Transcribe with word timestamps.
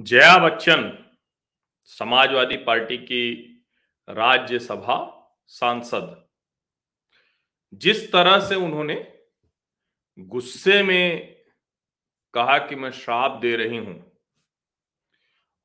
Jaya 0.00 0.36
Bachchan, 0.38 0.82
Samajwadi 1.84 2.56
party 2.56 2.96
की 2.98 3.24
राज्यसभा 4.08 4.96
सांसद। 5.50 6.14
जिस 7.72 8.10
तरह 8.12 8.38
से 8.40 8.54
उन्होंने 8.56 8.96
गुस्से 10.18 10.82
में 10.82 11.36
कहा 12.34 12.58
कि 12.58 12.76
मैं 12.76 12.90
श्राप 12.92 13.38
दे 13.42 13.54
रही 13.56 13.76
हूँ, 13.76 14.12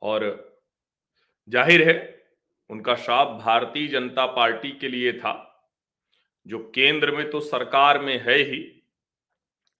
और 0.01 0.23
ज़ाहिर 1.49 1.87
है 1.89 1.97
उनका 2.69 2.95
श्राप 2.95 3.27
भारतीय 3.39 3.87
जनता 3.87 4.25
पार्टी 4.27 4.71
के 4.71 4.87
लिए 4.89 5.13
था, 5.13 5.33
जो 6.45 6.59
केंद्र 6.75 7.15
में 7.15 7.29
तो 7.31 7.39
सरकार 7.41 7.99
में 7.99 8.17
है 8.19 8.37
ही, 8.39 8.63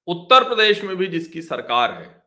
उत्तर 0.08 0.44
प्रदेश 0.44 0.84
में 0.84 0.96
भी 0.98 1.08
जिसकी 1.08 1.42
सरकार 1.44 1.92
है 1.94 2.25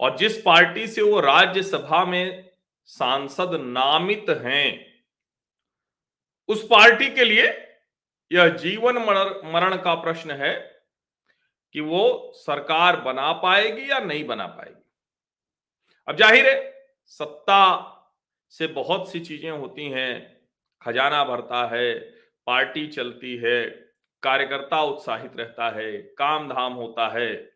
और 0.00 0.16
जिस 0.18 0.40
पार्टी 0.42 0.86
से 0.86 1.02
वो 1.02 1.20
राज्यसभा 1.20 2.04
में 2.04 2.50
सांसद 2.88 3.54
नामित 3.62 4.26
हैं, 4.42 4.86
उस 6.48 6.66
पार्टी 6.70 7.10
के 7.10 7.24
लिए 7.24 7.46
यह 8.30 8.48
जीवन 8.56 8.98
मरण 9.46 9.76
का 9.76 9.94
प्रश्न 9.94 10.30
है 10.32 10.54
कि 11.74 11.80
वो 11.80 12.32
सरकार 12.36 13.00
बना 13.00 13.32
पाएगी 13.32 13.90
या 13.90 13.98
नहीं 13.98 14.24
बना 14.26 14.46
पाएगी। 14.46 14.82
अब 16.08 16.16
ज़ाहिर 16.16 16.46
है, 16.46 16.72
सत्ता 17.06 17.92
से 18.52 18.66
बहुत 18.66 19.10
सी 19.12 19.20
चीज़ें 19.20 19.50
होती 19.50 19.90
हैं, 19.90 20.36
खजाना 20.82 21.24
भरता 21.24 21.66
है, 21.66 21.94
पार्टी 22.46 22.86
चलती 22.86 23.36
है, 23.36 23.64
कार्यकर्ता 24.22 24.82
उत्साहित 24.82 25.36
रहता 25.36 25.70
है, 25.70 25.92
काम 26.18 26.48
धाम 26.48 26.72
होता 26.72 27.08
है 27.08 27.55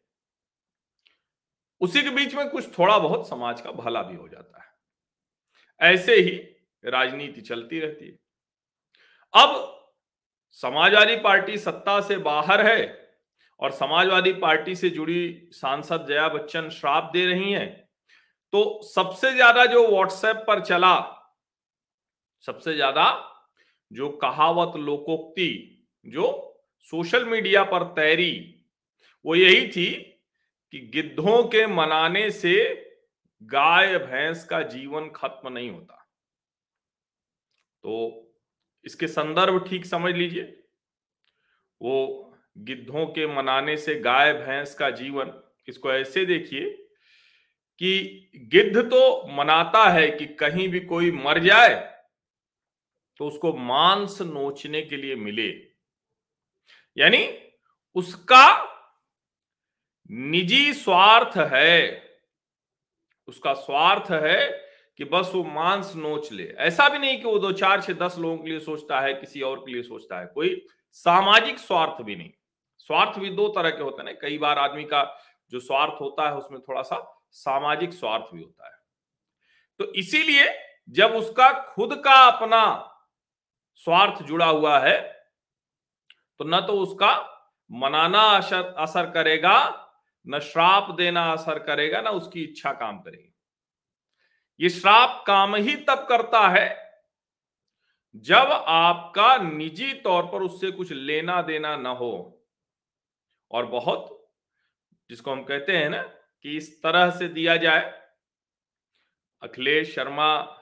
उसी 1.80 2.02
के 2.02 2.10
बीच 2.10 2.34
में 2.34 2.48
कुछ 2.50 2.78
थोड़ा 2.78 2.98
बहुत 2.98 3.28
समाज 3.28 3.60
का 3.60 3.70
भला 3.72 4.02
भी 4.02 4.16
हो 4.16 4.28
जाता 4.28 4.62
है। 4.62 5.92
ऐसे 5.92 6.14
ही 6.14 6.36
राजनीति 6.84 7.40
चलती 7.40 7.80
रहती 7.80 8.06
है। 8.06 8.18
अब 9.34 9.76
समाजवादी 10.58 11.16
पार्टी 11.16 11.58
सत्ता 11.58 12.00
से 12.00 12.16
बाहर 12.18 12.66
है 12.66 12.98
और 13.60 13.70
समाजवादी 13.72 14.32
पार्टी 14.34 14.74
से 14.76 14.90
जुड़ी 14.90 15.48
सांसद 15.52 16.06
जया 16.08 16.28
बच्चन 16.28 16.68
श्राप 16.70 17.10
दे 17.12 17.26
रही 17.26 17.52
हैं 17.52 17.68
तो 18.52 18.80
सबसे 18.84 19.32
ज़्यादा 19.32 19.64
जो 19.66 19.86
व्हाट्सएप 19.88 20.44
पर 20.46 20.60
चला, 20.60 20.96
सबसे 22.48 22.74
ज़्यादा 22.74 23.04
जो 23.90 24.08
कहावत 24.18 24.76
लोकोक्ति, 24.78 25.86
जो 26.06 26.56
सोशल 26.84 27.24
मीडिया 27.24 27.62
पर 27.64 27.84
तैरी, 27.92 28.32
वो 29.24 29.34
यही 29.34 29.66
थी 29.68 30.09
कि 30.72 30.80
गिद्धों 30.94 31.42
के 31.44 31.66
मनाने 31.66 32.30
से 32.30 32.54
गाय, 33.42 33.98
भैंस 33.98 34.44
का 34.44 34.62
जीवन 34.62 35.08
खत्म 35.10 35.52
नहीं 35.52 35.70
होता। 35.70 35.96
तो 37.84 38.26
इसके 38.84 39.06
संदर्भ 39.08 39.64
ठीक 39.68 39.86
समझ 39.86 40.14
लीजिए। 40.14 40.42
वो 41.80 42.34
गिद्धों 42.58 43.06
के 43.06 43.26
मनाने 43.26 43.76
से 43.76 43.94
गाय, 43.94 44.32
भैंस 44.32 44.74
का 44.74 44.90
जीवन, 44.90 45.32
इसको 45.68 45.92
ऐसे 45.92 46.24
देखिए 46.24 46.70
कि 47.80 48.30
गिद्ध 48.52 48.80
तो 48.80 49.26
मनाता 49.32 49.88
है 49.88 50.10
कि 50.10 50.26
कहीं 50.26 50.68
भी 50.68 50.80
कोई 50.80 51.10
मर 51.12 51.38
जाए 51.38 51.74
तो 53.20 53.26
उसको 53.26 53.52
मांस 53.52 54.20
नोचने 54.22 54.82
के 54.82 54.96
लिए 54.96 55.14
मिले। 55.14 55.48
यानी 56.96 57.26
उसका 57.96 58.69
निजी 60.10 60.72
स्वार्थ 60.74 61.36
है। 61.36 62.02
उसका 63.28 63.52
स्वार्थ 63.54 64.10
है 64.10 64.50
कि 64.96 65.04
बस 65.04 65.30
वो 65.34 65.44
मांस 65.44 65.92
नोच 65.96 66.32
ले। 66.32 66.44
ऐसा 66.58 66.88
भी 66.88 66.98
नहीं 66.98 67.18
कि 67.18 67.24
वो 67.24 67.38
दो 67.38 67.52
चार 67.52 67.80
से 67.80 67.94
दस 67.94 68.16
लोगों 68.18 68.38
के 68.38 68.50
लिए 68.50 68.60
सोचता 68.60 69.00
है, 69.00 69.14
किसी 69.14 69.40
और 69.40 69.60
के 69.60 69.72
लिए 69.72 69.82
सोचता 69.82 70.20
है। 70.20 70.26
कोई 70.26 70.66
सामाजिक 70.92 71.58
स्वार्थ 71.58 72.02
भी 72.02 72.16
नहीं। 72.16 72.30
स्वार्थ 72.78 73.18
भी 73.18 73.30
दो 73.30 73.48
तरह 73.48 73.70
के 73.70 73.82
होते 73.82 74.02
हैं 74.02 74.04
ना। 74.04 74.18
कई 74.20 74.38
बार 74.38 74.58
आदमी 74.58 74.84
का 74.84 75.02
जो 75.50 75.60
स्वार्थ 75.60 76.00
होता 76.00 76.28
है, 76.28 76.34
उसमें 76.34 76.60
थोड़ा 76.60 76.82
सा 76.82 77.26
सामाजिक 77.32 77.92
स्वार्थ 77.92 78.34
भी 78.34 78.42
होता 78.42 78.66
है। 78.66 78.78
तो 79.78 79.92
इसीलिए 79.92 80.48
जब 80.88 81.14
उसका 81.14 81.52
खुद 81.64 81.94
का 82.04 82.14
अपना 82.30 82.62
स्वार्थ 83.74 84.22
जुड़ा 84.22 84.46
हुआ 84.46 84.78
है 84.78 84.98
तो 86.38 86.44
न 86.44 86.60
तो 86.60 86.72
उसका 86.72 87.12
मनाना 87.70 88.22
असर 88.22 88.74
असर 88.78 89.10
करेगा 89.10 89.86
न 90.26 90.38
श्राप 90.38 90.90
देना 90.90 91.32
असर 91.32 91.58
करेगा, 91.58 92.00
ना 92.00 92.10
उसकी 92.10 92.42
इच्छा 92.44 92.72
काम 92.72 92.98
करेगी। 93.00 93.26
ये 94.60 94.68
श्राप 94.68 95.24
काम 95.26 95.56
ही 95.56 95.76
तब 95.76 96.06
करता 96.08 96.48
है, 96.48 96.68
जब 98.14 98.48
आपका 98.66 99.36
निजी 99.36 99.92
तौर 99.94 100.22
पर 100.22 100.42
उससे 100.42 100.70
कुछ 100.70 100.92
लेना 100.92 101.42
देना 101.42 101.76
ना 101.76 101.90
हो। 101.90 102.46
और 103.50 103.66
बहुत, 103.66 104.30
जिसको 105.10 105.32
हम 105.32 105.42
कहते 105.44 105.76
हैं 105.76 105.90
ना, 105.90 106.02
कि 106.44 106.56
इस 106.56 106.82
तरह 106.82 107.10
से 107.10 107.28
दिया 107.28 107.56
जाए, 107.56 107.80
अखिलेश 109.42 109.94
शर्मा 109.94 110.56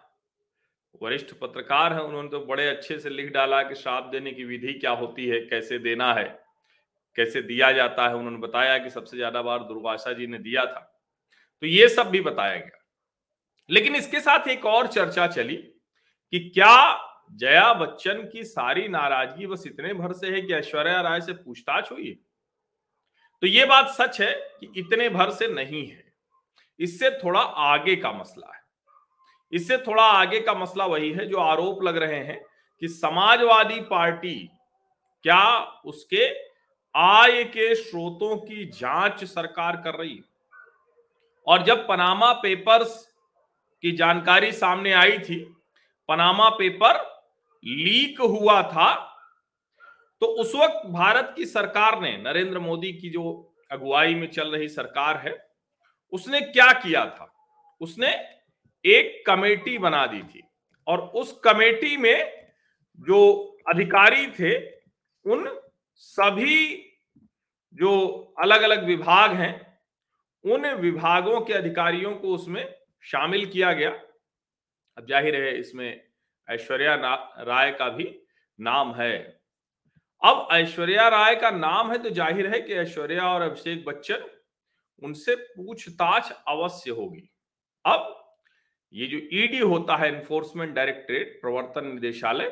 वरिष्ठ 1.03 1.33
पत्रकार 1.35 1.93
हैं, 1.93 2.01
उन्होंने 2.01 2.29
तो 2.29 2.41
बड़े 2.41 2.69
अच्छे 2.69 2.99
से 2.99 3.11
लिख 3.11 3.33
डाला 3.33 3.63
कि 3.63 3.75
श्राप 3.75 4.05
देने 4.05 4.33
की 4.33 4.45
विधि 4.45 4.73
क्या 4.73 4.91
होती 4.91 5.27
है, 5.27 5.41
कैसे 5.41 5.79
देना 5.79 6.15
है। 6.15 6.48
कैसे 7.19 7.43
दिया 7.43 7.73
जाता 7.73 8.09
है, 8.09 8.15
उन्होंने 8.15 8.39
बताया 8.39 8.79
कि 8.79 8.91
सबसे 8.91 9.17
ज़्यादा 9.17 9.43
बार 9.43 9.59
दुर्वासा 9.59 10.13
जी 10.13 10.27
ने 10.27 10.39
दिया 10.39 10.65
था। 10.67 10.81
तो 11.61 11.67
ये 11.67 11.89
सब 11.89 12.07
भी 12.07 12.21
बताया 12.21 12.57
गया। 12.57 12.85
लेकिन 13.71 13.97
इसके 13.97 14.21
साथ 14.21 14.49
एक 14.49 14.67
और 14.67 14.87
चर्चा 14.87 15.27
चली 15.27 15.57
कि 15.57 16.39
क्या 16.55 17.05
जया 17.33 17.73
बच्चन 17.75 18.23
की 18.33 18.45
सारी 18.45 18.89
नाराज़गी 18.89 19.47
बस 19.47 19.65
इतने 19.67 19.95
भर 19.95 20.13
से 20.13 20.27
है 20.27 20.41
कि 20.41 20.55
ऐश्वर्या 20.55 21.01
राय 21.01 21.21
से 21.21 21.33
पूछताछ 21.33 21.93
हुई? 21.93 22.07
है 22.07 22.15
तो 23.41 23.47
ये 23.47 23.65
बात 23.65 23.89
सच 23.89 24.21
है 24.21 24.33
कि 24.61 24.73
इतने 24.77 25.09
भर 25.09 25.31
से 25.31 25.49
नहीं 25.49 25.87
है। 25.87 26.13
इससे 26.81 27.11
थोड़ा 27.11 27.41
आगे 27.41 27.97
का 27.97 28.13
मसला 28.13 28.55
है। 28.55 28.63
इससे 29.53 29.79
थोड़ा 29.79 30.03
आगे 30.03 30.41
का 30.41 30.55
मसला 30.55 30.87
वही 30.87 31.13
है 31.13 31.27
जो 31.27 31.39
आरोप 31.39 31.83
लग 31.83 31.97
रहे 31.97 32.19
हैं 32.25 32.41
कि 32.81 32.89
समाजवादी 32.89 33.81
पार्टी 33.81 34.51
क्या 35.23 35.59
उसके 35.85 36.48
आय 36.95 37.45
के 37.45 37.75
स्रोतों 37.75 38.37
की 38.37 38.65
जाँच 38.71 39.25
सरकार 39.25 39.77
कर 39.77 39.95
रही। 39.95 40.21
और 41.47 41.63
जब 41.63 41.87
पनामा 41.89 42.33
पेपर्स 42.33 42.95
की 43.83 43.93
जानकारी 43.93 44.53
सामने 44.53 44.93
आई 44.93 45.19
थी 45.19 45.39
पनामा 46.09 46.49
पेपर 46.51 46.97
लीक 47.65 48.21
हुआ 48.21 48.63
था 48.63 48.95
तो 50.23 50.27
उस 50.27 50.55
वक्त 50.55 50.87
भारत 50.87 51.33
की 51.37 51.47
सरकार 51.47 52.01
ने, 52.01 52.17
नरेंद्र 52.17 52.59
मोदी 52.59 52.93
की 52.93 53.11
जो 53.11 53.55
अगुवाई 53.71 54.15
में 54.15 54.27
चल 54.31 54.49
रही 54.49 54.69
सरकार 54.69 55.17
है, 55.17 55.37
उसने 56.13 56.41
क्या 56.41 56.73
किया 56.73 57.05
था? 57.07 57.33
उसने 57.81 58.09
एक 58.85 59.23
कमेटी 59.27 59.79
बना 59.79 60.07
दी 60.07 60.23
थी। 60.23 60.43
और 60.87 61.01
उस 61.01 61.33
कमेटी 61.45 61.97
में 61.97 62.49
जो 63.01 63.21
अधिकारी 63.69 64.27
थे, 64.31 64.59
उन 65.25 65.47
सभी 66.03 66.85
जो 67.77 67.91
अलग 68.41 68.63
अलग 68.63 68.85
विभाग 68.87 69.33
हैं, 69.33 69.55
उन 70.45 70.67
विभागों 70.77 71.41
के 71.41 71.53
अधिकारियों 71.55 72.15
को 72.15 72.35
उसमें 72.35 72.65
शामिल 73.05 73.47
किया 73.47 73.73
गया। 73.73 73.91
अब 74.97 75.07
ज़ाहिर 75.09 75.37
है, 75.37 75.59
इसमें 75.59 76.05
ऐश्वर्या 76.49 76.95
राय 76.95 77.71
का 77.73 77.89
भी 77.89 78.05
नाम 78.59 78.95
है। 78.95 79.17
अब 80.23 80.49
ऐश्वर्या 80.53 81.09
राय 81.09 81.35
का 81.37 81.51
नाम 81.51 81.91
है 81.93 81.99
तो 81.99 82.11
ज़ाहिर 82.11 82.47
है 82.47 82.61
कि 82.61 82.75
ऐश्वर्या 82.77 83.25
और 83.25 83.43
अभिषेक 83.43 83.85
बच्चन 83.85 84.25
उनसे 85.03 85.35
पूछताछ 85.37 86.33
अवश्य 86.49 86.91
होगी। 86.91 87.29
अब 87.85 88.15
ये 88.95 89.07
जो 89.07 89.19
ईडी 89.35 89.59
होता 89.59 89.97
है 89.97 90.09
इन्फोर्समेंट 90.09 90.75
डायरेक्टरेट 90.75 91.39
प्रवर्तन 91.43 91.87
निदेशालय 91.87 92.49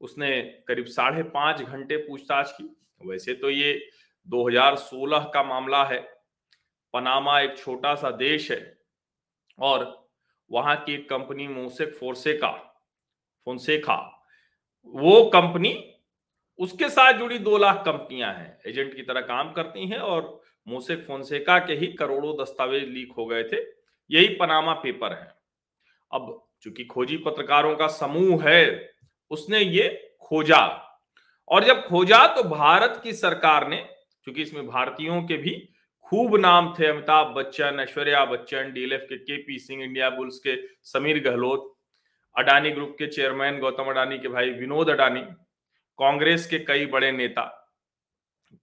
उसने 0.00 0.42
करीब 0.68 0.86
साढ़े 0.86 1.22
पाँच 1.22 1.62
घंटे 1.62 1.96
पूछताछ 1.96 2.52
की। 2.52 2.76
वैसे 3.06 3.34
तो 3.34 3.50
ये 3.50 3.88
2016 4.28 5.30
का 5.34 5.42
मामला 5.42 5.84
है। 5.84 6.00
पनामा 6.94 7.40
एक 7.40 7.58
छोटा 7.58 7.94
सा 7.94 8.10
देश 8.10 8.50
है 8.50 8.78
और 9.58 10.08
वहाँ 10.50 10.76
की 10.76 10.96
कंपनी 10.96 11.48
मोसेक 11.48 11.94
फोर्सेका 11.94 12.50
फोनसेखा 13.46 14.26
वो 14.86 15.24
कंपनी 15.24 15.92
उसके 16.58 16.88
साथ 16.88 17.12
जुड़ी 17.12 17.38
दो 17.38 17.56
लाख 17.58 17.76
कंपनियाँ 17.76 18.32
हैं। 18.34 18.58
एजेंट 18.66 18.94
की 18.96 19.02
तरह 19.02 19.20
काम 19.20 19.52
करती 19.52 19.86
हैं 19.86 19.98
और 19.98 20.40
मोसेक 20.68 21.04
फोनसेका 21.04 21.58
के 21.58 21.72
ही 21.72 21.86
करोड़ों 21.86 22.34
दस्तावेज़ 22.36 22.84
लीक 22.84 23.12
हो 23.12 23.26
गए 23.26 23.44
थे। 23.44 23.56
यही 24.10 24.28
पनामा 24.28 24.72
पेपर 24.72 25.12
है। 25.12 25.34
अब 26.12 26.48
चूँकि 26.62 26.84
खोजी 26.84 27.16
पत्रकारों 27.16 27.76
का 27.76 27.86
समूह 27.86 28.48
है 28.48 28.95
उसने 29.30 29.60
ये 29.60 29.88
खोजा। 30.22 30.64
और 31.48 31.64
जब 31.64 31.86
खोजा 31.86 32.26
तो 32.26 32.42
भारत 32.42 33.00
की 33.04 33.12
सरकार 33.12 33.68
ने, 33.68 33.76
क्योंकि 34.26 34.42
इसमें 34.42 34.66
भारतीयों 34.66 35.22
के 35.22 35.36
भी 35.36 35.52
खूब 36.06 36.36
नाम 36.36 36.74
थे, 36.78 36.86
अमिताभ 36.86 37.34
बच्चन, 37.34 37.80
ऐश्वर्या 37.80 38.24
बच्चन, 38.24 38.72
डीएलएफ 38.72 39.06
के 39.08 39.16
K 39.16 39.36
P 39.36 39.58
Singh, 39.58 39.82
India 39.84 40.10
bulls 40.10 40.38
के 40.38 40.56
समीर 40.84 41.22
गहलोत, 41.22 41.72
अडानी 42.36 42.70
ग्रुप 42.70 42.94
के 42.98 43.06
चेयरमैन 43.06 43.58
गौतम 43.58 43.90
अडानी 43.90 44.18
के 44.18 44.28
भाई 44.28 44.50
विनोद 44.50 44.90
अडानी, 44.90 45.20
कांग्रेस 45.98 46.46
के 46.46 46.58
कई 46.58 46.86
बड़े 46.86 47.10
नेता। 47.12 47.44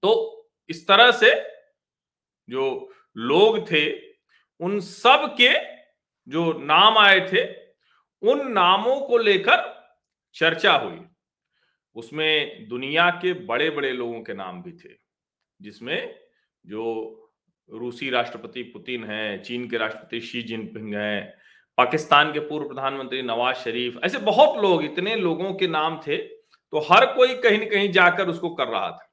तो 0.04 0.50
इस 0.70 0.88
तरह 0.88 1.12
से 1.12 1.34
जो 2.50 2.94
लोग 3.16 3.60
थे, 3.72 3.90
उन 4.60 4.80
सब 4.80 5.36
के 5.42 5.54
जो 6.28 6.52
नाम 6.54 6.98
आए 6.98 7.20
थे, 7.30 7.44
उन 8.24 8.52
नामों 8.52 9.00
को 9.02 9.18
लेकर 9.18 9.73
चर्चा 10.36 10.74
हुई। 10.74 11.00
उसमें 11.96 12.68
दुनिया 12.70 13.10
के 13.22 13.34
बड़े 13.46 13.70
बड़े 13.70 13.92
लोगों 13.92 14.22
के 14.22 14.34
नाम 14.34 14.62
भी 14.64 14.72
थे, 14.74 14.96
जिसमें 15.60 16.16
जो 16.66 17.20
रूसी 17.70 18.10
राष्ट्रपति 18.10 18.64
पुतिन 18.64 19.04
हैं, 19.04 19.42
चीन 19.44 19.70
के 19.70 19.78
राष्ट्रपति 19.78 20.22
शी 20.22 20.42
जिनपिंग 20.44 20.94
हैं, 20.96 21.34
पाकिस्तान 21.78 22.32
के 22.34 22.40
पूर्व 22.40 22.68
प्रधानमंत्री 22.68 23.22
नवाज़ 23.22 23.56
शरीफ, 23.56 24.00
ऐसे 24.04 24.18
बहुत 24.20 24.62
लोग, 24.64 24.84
इतने 24.84 25.16
लोगों 25.16 25.54
के 25.54 25.68
नाम 25.68 26.00
थे 26.08 26.18
तो 26.18 26.80
हर 26.92 27.06
कोई 27.06 27.34
कहीं 27.36 27.60
न 27.60 27.70
कहीं 27.70 27.92
जाकर 27.92 28.30
उसको 28.30 28.50
कर 28.50 28.68
रहा 28.68 28.90
था। 28.92 29.10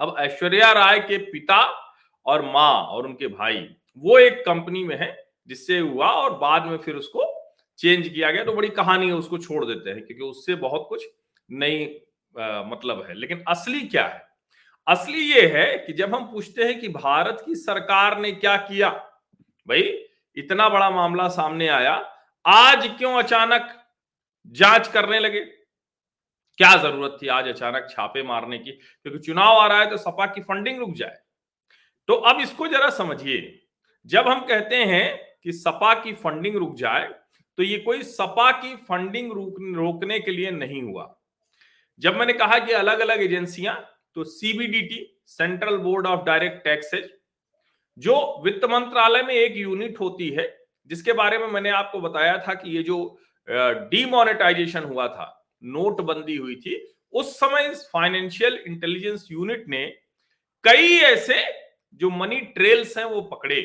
अब 0.00 0.14
ऐश्वर्या 0.18 0.72
राय 0.72 0.98
के 1.00 1.18
पिता 1.22 1.62
और 2.26 2.42
माँ 2.44 2.82
और 2.82 3.06
उनके 3.06 3.26
भाई, 3.28 3.68
वो 3.98 4.18
एक 4.18 4.44
कंपनी 4.46 4.84
में 4.84 4.96
है, 4.96 5.08
जिससे 5.48 5.78
हुआ 5.78 6.10
और 6.12 6.38
बाद 6.38 6.66
में 6.66 6.76
फिर 6.78 6.94
उसको 6.94 7.24
चेंज 7.78 8.08
किया 8.08 8.30
गया 8.30 8.44
तो 8.44 8.52
बड़ी 8.52 8.68
कहानी 8.70 9.06
है, 9.06 9.14
उसको 9.14 9.38
छोड़ 9.38 9.64
देते 9.64 9.90
हैं, 9.90 10.04
क्योंकि 10.06 10.24
उससे 10.24 10.54
बहुत 10.56 10.86
कुछ 10.88 11.04
नहीं 11.48 11.86
मतलब 12.66 13.04
है। 13.08 13.14
लेकिन 13.14 13.42
असली 13.48 13.80
क्या 13.82 14.06
है? 14.06 14.24
असली 14.86 15.20
ये 15.22 15.46
है 15.48 15.76
कि 15.78 15.92
जब 15.92 16.14
हम 16.14 16.24
पूछते 16.24 16.64
हैं 16.64 16.78
कि 16.80 16.88
भारत 16.88 17.42
की 17.46 17.54
सरकार 17.56 18.18
ने 18.20 18.32
क्या 18.32 18.56
किया, 18.58 18.90
भाई, 19.68 19.82
इतना 20.36 20.68
बड़ा 20.68 20.90
मामला 20.90 21.28
सामने 21.30 21.68
आया, 21.70 21.92
आज 22.44 22.86
क्यों 22.98 23.12
अचानक 23.14 23.72
जाँच 24.54 24.88
करने 24.88 25.18
लगे? 25.18 25.40
क्या 26.58 26.76
ज़रूरत 26.78 27.18
थी 27.22 27.28
आज 27.28 27.48
अचानक 27.48 27.86
छापे 27.90 28.22
मारने 28.22 28.58
की? 28.58 28.70
क्योंकि 28.70 29.18
चुनाव 29.18 29.56
आ 29.56 29.66
रहा 29.66 29.80
है 29.80 29.90
तो 29.90 29.96
सपा 29.98 30.26
की 30.26 30.40
फंडिंग 30.42 30.78
रुक 30.78 30.94
जाए। 30.94 31.16
तो 32.08 32.14
अब 32.14 32.40
इसको 32.40 32.66
जरा 32.66 32.90
समझिए, 32.92 33.58
जब 34.06 34.28
हम 34.28 34.40
कहते 34.46 34.76
हैं 34.76 35.18
कि 35.42 35.52
सपा 35.52 35.94
की 35.94 36.12
फंडिंग 36.14 36.56
रुक 36.56 36.74
जाए 36.76 37.08
तो 37.58 37.62
ये 37.62 37.78
कोई 37.78 38.02
सपा 38.02 38.50
की 38.52 38.74
फंडिंग 38.88 39.32
रोकने 39.76 40.18
के 40.20 40.30
लिए 40.30 40.50
नहीं 40.50 40.82
हुआ। 40.82 41.12
जब 42.00 42.16
मैंने 42.16 42.32
कहा 42.32 42.58
कि 42.58 42.72
अलग 42.72 43.00
अलग 43.00 43.22
एजेंसियाँ 43.22 43.74
तो 44.16 44.24
CBDT 44.24 45.06
central 45.26 45.76
board 45.78 46.06
of 46.06 46.24
direct 46.24 46.64
taxes 46.64 47.08
जो 47.98 48.42
वित्त 48.44 48.64
मंत्रालय 48.64 49.22
में 49.22 49.34
एक 49.34 49.56
यूनिट 49.56 50.00
होती 50.00 50.28
है, 50.30 50.46
जिसके 50.90 51.12
बारे 51.12 51.38
में 51.38 51.46
मैंने 51.46 51.70
आपको 51.70 52.00
बताया 52.00 52.36
था 52.38 52.54
कि 52.54 52.76
ये 52.76 52.82
जो 52.82 52.98
डीमोनेटाइजेशन 53.48 54.84
हुआ 54.84 55.06
था, 55.08 55.46
नोटबंदी 55.62 56.36
हुई 56.36 56.54
थी, 56.56 56.76
उस 57.12 57.34
समय 57.36 57.68
फाइनेंशियल 57.92 58.58
इंटेलिजेंस 58.66 59.26
यूनिट 59.30 59.64
ने 59.68 59.86
कई 60.64 60.96
ऐसे 60.98 61.42
जो 62.00 62.10
मनी 62.10 62.40
ट्रेल्स 62.40 62.96
हैं 62.98 63.04
वो 63.04 63.20
पकड़े। 63.22 63.60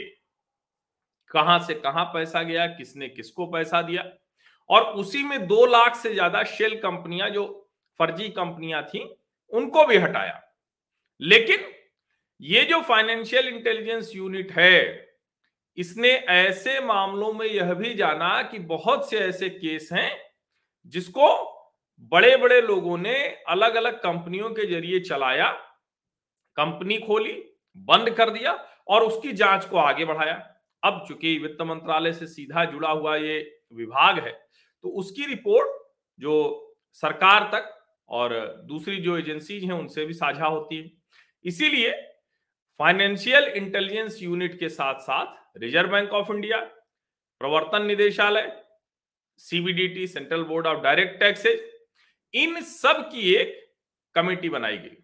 कहाँ 1.31 1.59
से 1.59 1.73
कहाँ 1.73 2.05
पैसा 2.05 2.43
गया, 2.43 2.65
किसने 2.67 3.07
किसको 3.09 3.45
पैसा 3.45 3.81
दिया? 3.81 4.03
और 4.69 4.83
उसी 4.83 5.23
में 5.23 5.47
दो 5.47 5.65
लाख 5.65 5.95
से 5.95 6.13
ज़्यादा 6.13 6.43
शेल 6.43 6.75
कंपनियाँ, 6.75 7.29
जो 7.29 7.69
फर्जी 7.99 8.29
कंपनियाँ 8.29 8.83
थी, 8.83 9.03
उनको 9.53 9.85
भी 9.85 9.97
हटाया। 9.97 10.41
लेकिन 11.21 11.65
ये 12.41 12.63
जो 12.63 12.81
फाइनेंशियल 12.81 13.47
इंटेलिजेंस 13.47 14.11
यूनिट 14.15 14.51
है, 14.51 15.07
इसने 15.77 16.09
ऐसे 16.09 16.79
मामलों 16.79 17.33
में 17.33 17.45
यह 17.45 17.73
भी 17.73 17.93
जाना 17.93 18.41
कि 18.41 18.59
बहुत 18.59 19.09
से 19.09 19.17
ऐसे 19.17 19.49
केस 19.49 19.89
हैं, 19.93 20.11
जिसको 20.85 21.27
बड़े 22.11 22.35
बड़े 22.37 22.61
लोगों 22.61 22.97
ने 22.97 23.15
अलग 23.47 23.75
अलग 23.75 23.97
कंपनियों 23.97 24.49
के 24.49 24.65
ज़रिए 24.65 24.99
चलाया, 24.99 25.49
कंपनी 26.57 26.97
खोली, 26.97 27.33
बंद 27.77 28.09
कर 28.09 28.29
दिया 28.29 28.51
और 28.87 29.03
उसकी 29.03 29.33
जाँच 29.33 29.65
को 29.65 29.77
आगे 29.77 30.05
बढ़ाया। 30.05 30.50
अब 30.83 31.03
चूँकि 31.07 31.37
वित्त 31.37 31.61
मंत्रालय 31.61 32.13
से 32.13 32.27
सीधा 32.27 32.63
जुड़ा 32.65 32.89
हुआ 32.89 33.15
ये 33.15 33.39
विभाग 33.73 34.19
है 34.19 34.31
तो 34.83 34.89
उसकी 34.99 35.25
रिपोर्ट 35.25 35.79
जो 36.19 36.33
सरकार 36.95 37.49
तक 37.53 37.77
और 38.09 38.33
दूसरी 38.67 38.97
जो 38.97 39.17
एजेंसीज 39.17 39.63
हैं, 39.63 39.71
उनसे 39.71 40.05
भी 40.05 40.13
साझा 40.13 40.45
होती 40.45 40.77
है। 40.77 40.89
इसीलिए 41.45 41.91
फाइनेंशियल 42.79 43.43
इंटेलिजेंस 43.45 44.21
यूनिट 44.21 44.59
के 44.59 44.69
साथ 44.69 44.99
साथ 45.01 45.59
रिज़र्व 45.61 45.91
बैंक 45.91 46.11
ऑफ़ 46.11 46.31
इंडिया, 46.33 46.57
प्रवर्तन 47.41 47.85
निदेशालय, 47.85 48.51
CBDT, 49.39 50.07
central 50.07 50.43
board 50.43 50.67
of 50.67 50.81
direct 50.83 51.19
taxes 51.19 51.69
इन 52.33 52.61
सब 52.63 53.09
की 53.11 53.33
एक 53.35 53.57
कमेटी 54.15 54.49
बनाई 54.49 54.77
गई 54.77 54.97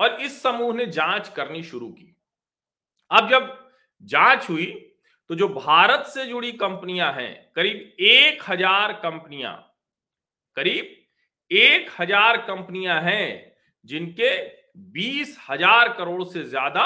और 0.00 0.20
इस 0.20 0.40
समूह 0.42 0.74
ने 0.74 0.86
जाँच 0.88 1.28
करनी 1.28 1.62
शुरू 1.62 1.88
की। 1.88 2.14
अब 3.10 3.28
जब 3.30 3.58
जाँच 4.02 4.48
हुई 4.50 4.66
तो 5.30 5.34
जो 5.34 5.48
भारत 5.50 6.06
से 6.06 6.24
जुड़ी 6.26 6.50
कंपनियाँ 6.54 7.12
हैं, 7.12 7.34
करीब 7.56 8.02
एक 8.02 8.42
हज़ार 8.48 8.92
कंपनियाँ, 9.02 9.54
करीब 10.56 10.96
एक 11.50 11.90
हज़ार 12.00 12.36
कंपनियाँ 12.42 13.00
हैं, 13.02 13.52
जिनके 13.84 14.36
बीस 14.92 15.36
हज़ार 15.48 15.92
करोड़ 15.92 16.24
से 16.24 16.42
ज़्यादा 16.44 16.84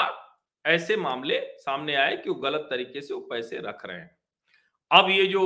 ऐसे 0.65 0.95
मामले 0.97 1.39
सामने 1.57 1.95
आए 1.95 2.15
कि 2.17 2.29
वो 2.29 2.35
गलत 2.37 2.67
तरीके 2.69 3.01
से 3.01 3.13
वो 3.13 3.19
पैसे 3.29 3.57
रख 3.59 3.85
रहे 3.85 3.97
हैं। 3.97 4.15
अब 4.91 5.09
ये 5.09 5.25
जो 5.27 5.45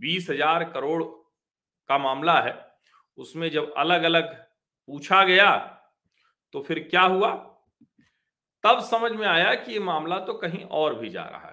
बीस 0.00 0.28
हज़ार 0.30 0.64
करोड़ 0.66 1.02
का 1.02 1.98
मामला 1.98 2.40
है, 2.40 2.54
उसमें 3.18 3.50
जब 3.50 3.72
अलग 3.74 4.02
अलग 4.02 4.34
पूछा 4.88 5.22
गया 5.24 5.50
तो 6.54 6.60
फिर 6.62 6.78
क्या 6.90 7.02
हुआ? 7.02 7.30
तब 8.64 8.80
समझ 8.82 9.10
में 9.12 9.26
आया 9.26 9.54
कि 9.54 9.72
ये 9.72 9.78
मामला 9.80 10.18
तो 10.20 10.34
कहीं 10.34 10.64
और 10.64 10.94
भी 10.94 11.08
जा 11.10 11.22
रहा 11.24 11.48
है। 11.48 11.51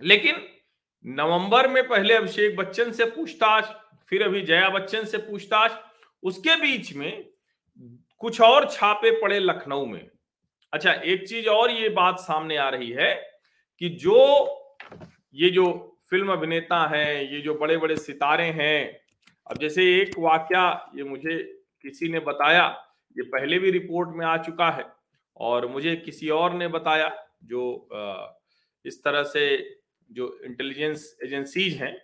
लेकिन 0.00 0.36
नवंबर 1.04 1.68
में 1.68 1.86
पहले 1.88 2.14
अभिषेक 2.14 2.56
बच्चन 2.56 2.90
से 2.92 3.04
पूछताछ, 3.06 3.64
फिर 4.08 4.22
अभी 4.22 4.40
जया 4.42 4.68
बच्चन 4.70 5.04
से 5.04 5.18
पूछताछ, 5.18 5.72
उसके 6.22 6.56
बीच 6.56 6.92
में 6.96 7.24
कुछ 8.20 8.40
और 8.40 8.68
छापे 8.70 9.10
पड़े 9.20 9.38
लखनऊ 9.38 9.84
में। 9.86 10.08
अच्छा 10.72 10.92
एक 10.92 11.26
चीज़ 11.28 11.48
और 11.48 11.70
ये 11.70 11.88
बात 11.90 12.18
सामने 12.20 12.56
आ 12.56 12.68
रही 12.68 12.90
है 12.90 13.14
कि 13.80 13.88
जो 14.00 14.16
ये 15.34 15.50
जो 15.50 15.66
फ़िल्म 16.10 16.32
अभिनेता 16.32 16.86
हैं, 16.88 17.22
ये 17.22 17.40
जो 17.40 17.54
बड़े 17.54 17.76
बड़े 17.76 17.96
सितारे 17.96 18.44
हैं, 18.44 19.00
अब 19.46 19.58
जैसे 19.58 19.84
एक 19.94 20.18
वाक्य 20.18 20.56
ये 20.96 21.04
मुझे 21.04 21.36
किसी 21.84 22.08
ने 22.08 22.20
बताया, 22.20 22.66
ये 23.16 23.22
पहले 23.24 23.58
भी 23.58 23.70
रिपोर्ट 23.70 24.16
में 24.16 24.24
आ 24.26 24.36
चुका 24.38 24.70
है 24.70 24.84
और 25.36 25.66
मुझे 25.66 25.94
किसी 25.96 26.28
और 26.30 26.54
ने 26.54 26.68
बताया 26.68 27.10
जो 27.44 27.88
इस 28.84 29.02
तरह 29.04 29.22
से 29.24 29.46
जो 30.10 30.38
इंटेलिजेंस 30.44 31.16
एजेंसीज 31.24 31.76
हैं, 31.76 31.96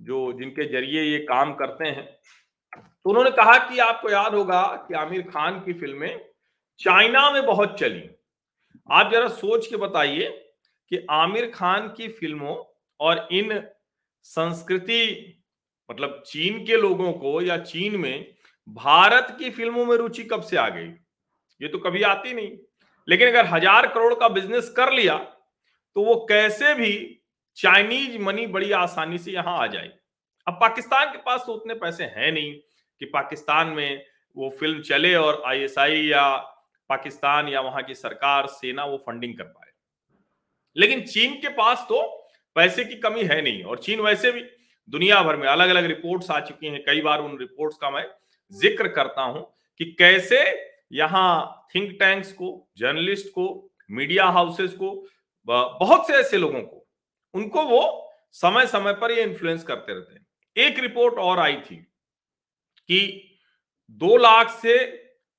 जो 0.00 0.32
जिनके 0.32 0.64
ज़रिए 0.66 1.02
ये 1.02 1.18
काम 1.26 1.54
करते 1.54 1.88
हैं 1.88 2.06
तो 2.72 3.10
उन्होंने 3.10 3.30
कहा 3.32 3.56
कि 3.60 3.78
आपको 3.80 4.10
याद 4.10 4.34
होगा 4.34 4.62
कि 4.88 4.94
आमिर 4.96 5.22
खान 5.24 5.58
की 5.60 5.72
फ़िल्में 5.72 6.20
चाइना 6.80 7.30
में 7.30 7.44
बहुत 7.46 7.76
चली। 7.80 8.02
आप 8.88 9.10
जरा 9.12 9.28
सोच 9.30 9.66
के 9.66 9.76
बताइए 9.78 10.28
कि 10.92 11.06
आमिर 11.12 11.50
खान 11.50 11.88
की 11.88 12.08
फ़िल्मों 12.10 12.56
और 13.00 13.28
इन 13.32 13.60
संस्कृति 14.26 15.04
मतलब 15.90 16.22
चीन 16.26 16.64
के 16.66 16.76
लोगों 16.76 17.12
को 17.14 17.40
या 17.42 17.56
चीन 17.60 17.96
में 18.00 18.26
भारत 18.68 19.36
की 19.38 19.50
फ़िल्मों 19.50 19.84
में 19.86 19.96
रुचि 19.96 20.24
कब 20.24 20.42
से 20.42 20.56
आ 20.56 20.68
गई? 20.68 20.88
ये 21.60 21.68
तो 21.68 21.78
कभी 21.80 22.02
आती 22.04 22.32
नहीं। 22.34 22.56
लेकिन 23.08 23.28
अगर 23.28 23.46
हज़ार 23.46 23.86
करोड़ 23.88 24.14
का 24.14 24.28
बिज़नेस 24.30 24.72
कर 24.76 24.92
लिया 24.92 25.16
तो 25.96 26.04
वो 26.04 26.14
कैसे 26.28 26.74
भी 26.74 26.92
चाइनीज़ 27.56 28.18
मनी 28.18 28.46
बड़ी 28.48 28.70
आसानी 28.74 29.18
से 29.18 29.32
यहाँ 29.32 29.58
आ 29.58 29.66
जाए 29.66 29.90
अब 30.46 30.58
पाकिस्तान 30.60 31.10
के 31.12 31.18
पास 31.18 31.42
तो 31.46 31.52
उतने 31.52 31.74
पैसे 31.76 32.04
हैं 32.06 32.30
नहीं 32.32 32.52
कि 33.00 33.06
पाकिस्तान 33.08 33.68
में 33.68 34.04
वो 34.36 34.48
फ़िल्म 34.60 34.80
चले 34.82 35.14
और 35.14 35.42
आईएसआई 35.46 36.00
या 36.02 36.24
पाकिस्तान 36.90 37.48
या 37.48 37.60
वहाँ 37.60 37.82
की 37.82 37.94
सरकार, 37.94 38.46
सेना 38.48 38.84
वो 38.84 38.96
फंडिंग 39.06 39.34
कर 39.34 39.44
पाए। 39.44 39.70
लेकिन 40.76 41.00
चीन 41.02 41.34
के 41.34 41.48
पास 41.50 41.84
तो 41.88 42.02
पैसे 42.56 42.84
की 42.84 42.94
कमी 43.00 43.22
है 43.24 43.40
नहीं 43.42 43.62
और 43.62 43.78
चीन 43.78 44.00
वैसे 44.00 44.32
भी 44.32 44.40
दुनिया 44.88 45.22
भर 45.22 45.36
में 45.36 45.46
अलग 45.48 45.68
अलग 45.68 45.84
रिपोर्ट्स 45.86 46.30
आ 46.30 46.40
चुकी 46.40 46.66
हैं। 46.66 46.82
कई 46.84 47.00
बार 47.00 47.20
उन 47.20 47.38
रिपोर्ट्स 47.38 47.76
का 47.76 47.90
मैं 47.90 48.04
ज़िक्र 48.52 48.88
करता 48.90 49.22
हूँ 49.22 49.42
कि 49.80 49.84
कैसे 49.98 50.40
यहाँ 50.92 51.66
थिंक 51.74 51.90
टैंक्स 52.00 52.32
को 52.32 52.48
जर्नलिस्ट 52.78 53.28
को 53.28 53.46
मीडिया 53.90 54.24
हाउसेस 54.30 54.72
को 54.74 54.90
बहुत 55.48 56.06
से 56.06 56.12
ऐसे 56.14 56.38
लोगों 56.38 56.60
को 56.62 56.81
उनको 57.34 57.62
वो 57.62 58.12
समय 58.32 58.66
समय 58.66 58.92
पर 58.92 59.10
ये 59.10 59.22
इन्फ्लुएंस 59.22 59.62
करते 59.62 59.94
रहते 59.94 60.14
हैं। 60.14 60.26
एक 60.56 60.78
रिपोर्ट 60.78 61.14
और 61.14 61.38
आई 61.38 61.56
थी 61.56 61.76
कि 62.88 63.28
दो 63.90 64.16
लाख 64.16 64.50
से 64.50 64.86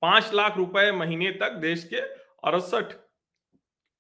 पाँच 0.02 0.34
लाख 0.34 0.58
रुपए 0.58 0.92
महीने 0.92 1.32
तक 1.32 1.52
देश 1.52 1.84
के 1.84 1.98
अड़सठ 2.44 2.94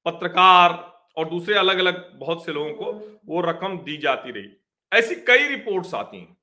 पत्रकार 0.05 0.71
और 1.17 1.29
दूसरे 1.29 1.55
अलग 1.55 1.77
अलग 1.77 2.19
बहुत 2.19 2.45
से 2.45 2.51
लोगों 2.51 2.73
को 2.73 3.19
वो 3.25 3.41
रकम 3.41 3.77
दी 3.79 3.97
जाती 3.97 4.31
रही। 4.31 4.57
ऐसी 4.93 5.15
कई 5.15 5.47
रिपोर्ट्स 5.47 5.93
आती 5.93 6.17
हैं। 6.17 6.37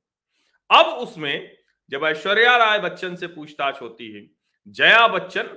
अब 0.70 0.86
उसमें 0.86 1.56
जब 1.90 2.04
ऐश्वर्या 2.04 2.56
राय 2.56 2.78
बच्चन 2.78 3.16
से 3.16 3.26
पूछताछ 3.26 3.82
होती 3.82 4.12
है, 4.12 4.30
जया 4.68 5.08
बच्चन 5.08 5.56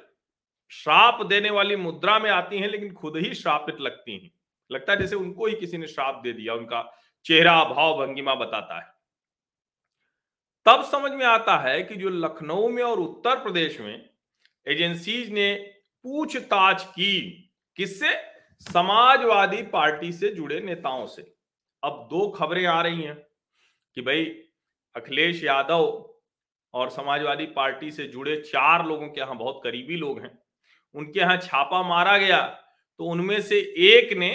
श्राप 0.69 1.25
देने 1.25 1.49
वाली 1.49 1.75
मुद्रा 1.75 2.19
में 2.19 2.31
आती 2.31 2.57
हैं, 2.57 2.67
लेकिन 2.67 2.93
खुद 2.93 3.17
ही 3.17 3.33
श्रापित 3.33 3.75
लगती 3.79 4.17
हैं। 4.17 4.31
लगता 4.71 4.93
है 4.93 4.99
जैसे 4.99 5.15
उनको 5.15 5.45
ही 5.45 5.55
किसी 5.55 5.77
ने 5.77 5.87
श्राप 5.87 6.21
दे 6.23 6.33
दिया, 6.33 6.53
उनका 6.53 6.97
चेहरा, 7.25 7.63
भाव, 7.63 8.05
भंगिमा 8.05 8.35
बताता 8.35 8.79
है। 8.79 8.91
तब 10.65 10.83
समझ 10.83 11.11
में 11.11 11.25
आता 11.25 11.57
है 11.57 11.81
कि 11.83 11.95
जो 11.95 12.09
लखनऊ 12.09 12.67
में 12.69 12.83
और 12.83 12.99
उत्तर 12.99 13.35
प्रदेश 13.35 13.79
में 13.79 14.09
एजेंसीज 14.67 15.31
ने 15.31 15.53
पूछताछ 16.05 16.83
की, 16.85 17.19
किससे? 17.77 18.13
समाजवादी 18.61 19.61
पार्टी 19.63 20.11
से 20.11 20.29
जुड़े 20.29 20.59
नेताओं 20.59 21.05
से। 21.05 21.21
अब 21.83 22.07
दो 22.11 22.27
खबरें 22.29 22.65
आ 22.65 22.81
रही 22.81 23.01
हैं 23.01 23.15
कि 23.97 24.01
भाई 24.01 24.25
अखिलेश 24.95 25.43
यादव 25.43 25.85
और 26.73 26.89
समाजवादी 26.89 27.45
पार्टी 27.45 27.91
से 27.91 28.07
जुड़े 28.07 28.35
चार 28.41 28.85
लोगों 28.85 29.07
के 29.07 29.21
यहाँ 29.21 29.37
बहुत 29.37 29.59
करीबी 29.63 29.95
लोग 29.95 30.21
हैं। 30.21 30.37
उनके 30.95 31.19
यहाँ 31.19 31.37
छापा 31.37 31.81
मारा 31.83 32.17
गया 32.17 32.41
तो 32.99 33.05
उनमें 33.05 33.41
से 33.41 33.59
एक 33.87 34.13
ने 34.13 34.31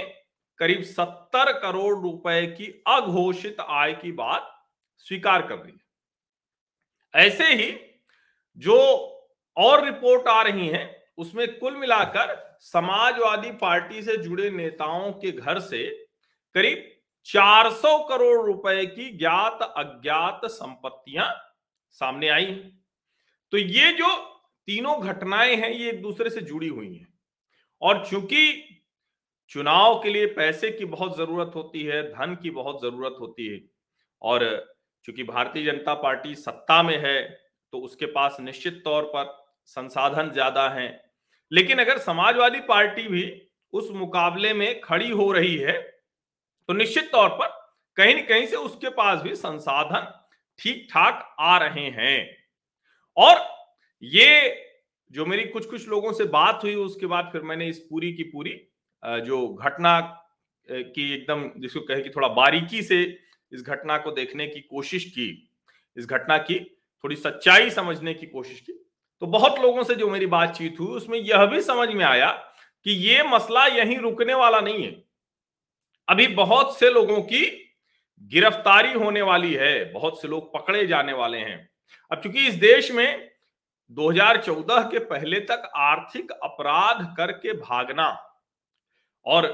करीब 0.59 0.83
सत्तर 0.83 1.59
करोड़ 1.59 2.03
रुपए 2.03 2.47
की 2.47 2.83
अघोषित 2.87 3.57
आय 3.61 3.93
की 3.93 4.13
बात 4.13 4.67
स्वीकार 4.99 5.47
कर 5.47 5.57
रही 5.57 5.73
है। 5.73 5.89
ऐसे 7.27 7.55
ही 7.55 7.81
जो 8.57 8.77
और 9.57 9.85
रिपोर्ट 9.85 10.29
आ 10.29 10.43
रही 10.43 10.69
है, 10.69 11.13
उसमें 11.19 11.59
कुल 11.59 11.77
मिलाकर 11.77 12.59
समाजवादी 12.61 13.51
पार्टी 13.51 14.03
से 14.03 14.17
जुड़े 14.17 14.51
नेताओं 14.51 15.13
के 15.13 15.33
घर 15.33 15.59
से 15.59 16.07
करीब 16.55 16.95
400 17.25 17.99
करोड़ 18.09 18.47
रुपए 18.47 18.87
की 18.87 19.11
ज्ञात 19.11 19.75
अज्ञात 19.77 20.41
संपत्तियाँ 20.45 21.55
सामने 21.91 22.29
आई 22.29 22.45
हैं। 22.45 22.85
तो 23.51 23.59
ये 23.59 23.93
जो 23.93 24.17
तीनों 24.67 25.03
घटनाएँ 25.03 25.57
हैं, 25.57 25.71
ये 25.71 25.89
एक 25.91 26.03
दूसरे 26.03 26.31
से 26.31 26.41
जुड़ी 26.41 26.69
हुई 26.69 26.95
हैं। 26.95 27.19
और 27.83 28.07
चूँकि 28.07 28.75
चुनाव 29.51 29.99
के 30.03 30.11
लिए 30.11 30.27
पैसे 30.29 30.71
की 30.71 30.85
बहुत 30.87 31.17
ज़रूरत 31.17 31.53
होती 31.55 31.83
है, 31.83 32.03
धन 32.05 32.37
की 32.43 32.51
बहुत 32.53 32.83
ज़रूरत 32.83 33.17
होती 33.21 33.47
है। 33.47 33.61
और 34.23 34.45
चूँकि 35.05 35.25
भारतीय 35.25 35.65
जनता 35.65 35.95
पार्टी 35.97 36.35
सत्ता 36.37 36.83
में 36.83 36.97
है 36.99 37.23
तो 37.73 37.79
उसके 37.79 38.07
पास 38.09 38.37
निश्चित 38.41 38.81
तौर 38.85 39.05
पर 39.07 39.37
संसाधन 39.69 40.31
ज़्यादा 40.33 40.69
हैं। 40.71 40.91
लेकिन 41.53 41.79
अगर 41.79 41.99
समाजवादी 41.99 42.61
पार्टी 42.63 43.07
भी 43.09 43.25
उस 43.73 43.91
मुकाबले 43.93 44.53
में 44.55 44.81
खड़ी 44.81 45.11
हो 45.11 45.31
रही 45.33 45.57
है 45.57 45.79
तो 46.69 46.75
निश्चित 46.75 47.11
तौर 47.13 47.29
पर 47.31 47.57
कहीं 47.97 48.15
न 48.15 48.27
कहीं 48.27 48.47
से 48.47 48.57
उसके 48.59 48.89
पास 48.93 49.23
भी 49.23 49.35
संसाधन 49.37 50.13
ठीक 50.59 50.87
ठाक 50.91 51.37
आ 51.41 51.57
रहे 51.59 51.89
हैं। 51.93 52.37
और 53.17 53.47
ये 54.03 54.55
जो 55.11 55.27
मेरी 55.27 55.45
कुछ 55.47 55.67
कुछ 55.67 55.89
लोगों 55.89 56.13
से 56.13 56.25
बात 56.27 56.61
हुई, 56.63 56.75
उसके 56.77 57.07
बाद 57.07 57.29
फिर 57.33 57.43
मैंने 57.43 57.69
इस 57.69 57.79
पूरी 57.81 58.13
की 58.13 58.23
पूरी 58.25 58.51
जो 59.03 59.47
घटना 59.55 60.01
की 60.69 61.13
एकदम 61.15 61.51
जिसको 61.57 61.81
कहे 61.81 62.03
कि 62.03 62.11
थोड़ा 62.11 62.29
बारीकी 62.29 62.83
से 62.83 63.03
इस 63.53 63.63
घटना 63.63 63.99
को 63.99 64.11
देखने 64.11 64.47
की 64.47 64.61
कोशिश 64.61 65.05
की, 65.05 65.51
इस 65.97 66.07
घटना 66.07 66.39
की 66.39 66.59
थोड़ी 67.05 67.17
सच्चाई 67.17 67.71
समझने 67.71 68.15
की 68.15 68.27
कोशिश 68.27 68.61
की 68.61 68.73
तो 69.23 69.27
बहुत 69.27 69.59
लोगों 69.61 69.83
से 69.83 69.95
जो 69.95 70.09
मेरी 70.11 70.27
बातचीत 70.27 70.77
हुई, 70.81 70.89
उसमें 70.89 71.19
यह 71.19 71.45
भी 71.47 71.61
समझ 71.63 71.89
में 71.89 72.05
आया 72.05 72.31
कि 72.87 72.91
ये 72.91 73.23
मसला 73.23 73.65
यहीं 73.67 73.97
रुकने 73.99 74.35
वाला 74.35 74.61
नहीं 74.61 74.85
है। 74.85 74.93
अभी 76.09 76.27
बहुत 76.27 76.79
से 76.79 76.91
लोगों 76.91 77.21
की 77.23 77.45
गिरफ्तारी 78.23 78.93
होने 78.93 79.23
वाली 79.23 79.53
है, 79.55 79.93
बहुत 79.93 80.21
से 80.23 80.29
लोग 80.29 80.53
पकड़े 80.55 80.87
जाने 80.87 81.13
वाले 81.13 81.39
हैं। 81.39 81.69
अब 82.11 82.21
चूँकि 82.23 82.47
इस 82.47 82.55
देश 82.55 82.91
में 82.93 83.31
2014 83.91 84.89
के 84.91 84.99
पहले 84.99 85.41
तक 85.41 85.71
आर्थिक 85.77 86.31
अपराध 86.33 87.15
करके 87.17 87.53
भागना 87.53 88.09
और 89.29 89.47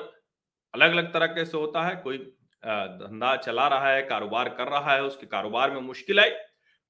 अलग 0.74 0.90
अलग 0.90 1.12
तरह 1.12 1.26
के 1.28 1.44
से 1.44 1.56
होता 1.56 1.82
है। 1.82 1.94
कोई 1.98 2.18
धंधा 2.62 3.34
चला 3.38 3.66
रहा 3.68 3.88
है, 3.88 4.02
कारोबार 4.04 4.48
कर 4.50 4.68
रहा 4.68 4.92
है, 4.92 5.02
उसके 5.04 5.26
कारोबार 5.28 5.70
में 5.70 5.80
मुश्किल 5.82 6.20
आई 6.20 6.30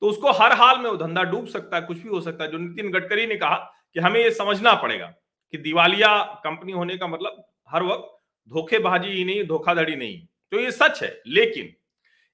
तो 0.03 0.09
उसको 0.09 0.31
हर 0.35 0.53
हाल 0.55 0.79
में 0.79 0.89
वो 0.91 0.97
धंधा 0.97 1.23
डूब 1.25 1.47
सकता 1.49 1.77
है, 1.77 1.83
कुछ 1.83 1.99
भी 1.99 2.09
हो 2.09 2.21
सकता 2.21 2.45
है। 2.45 2.51
जो 2.51 2.59
नितिन 2.59 2.91
गडकरी 2.93 3.27
ने 3.27 3.37
कहा 3.37 3.57
कि 3.95 4.01
हमें 4.01 4.21
ये 4.21 4.31
समझना 4.33 4.75
पड़ेगा 4.77 5.07
कि 5.53 5.59
दिवालिया 5.61 6.11
कंपनी 6.45 6.73
होने 6.73 6.97
का 6.97 7.07
मतलब 7.07 7.45
हर 7.71 7.83
वक्त 7.83 8.11
धोखेबाजी 8.51 9.09
ही 9.09 9.25
नहीं, 9.25 9.45
धोखाधड़ी 9.47 9.97
नहीं। 9.97 10.19
तो 10.53 10.61
ये 10.61 10.71
सच 10.73 11.03
है, 11.03 11.21
लेकिन 11.29 11.73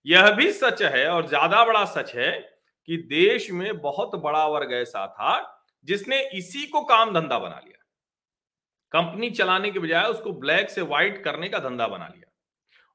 यह 0.06 0.30
भी 0.32 0.50
सच 0.52 0.82
है 0.84 1.06
और 1.08 1.26
ज़्यादा 1.28 1.64
बड़ा 1.64 1.84
सच 1.86 2.14
है 2.14 2.30
कि 2.88 2.96
देश 3.10 3.50
में 3.52 3.80
बहुत 3.80 4.14
बड़ा 4.16 4.46
वर्ग 4.48 4.72
ऐसा 4.74 5.06
था 5.08 5.36
जिसने 5.84 6.20
इसी 6.34 6.66
को 6.66 6.80
काम 6.84 7.14
धंधा 7.14 7.38
बना 7.38 7.60
लिया। 7.64 7.79
कंपनी 8.92 9.30
चलाने 9.30 9.70
के 9.70 9.78
बजाय 9.78 10.04
उसको 10.06 10.32
ब्लैक 10.34 10.70
से 10.70 10.82
व्हाइट 10.82 11.22
करने 11.24 11.48
का 11.48 11.58
धंधा 11.58 11.86
बना 11.88 12.06
लिया। 12.06 12.30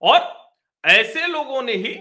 और 0.04 0.34
ऐसे 0.84 1.28
लोगों 1.28 1.62
ने 1.62 1.74
ही 1.74 1.96